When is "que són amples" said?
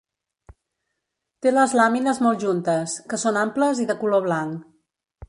3.13-3.83